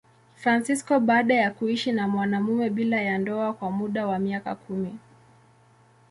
[0.35, 4.99] Fransisko baada ya kuishi na mwanamume bila ya ndoa kwa muda wa miaka kumi.